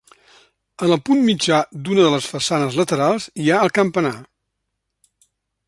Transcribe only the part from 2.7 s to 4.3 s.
laterals hi ha el campanar.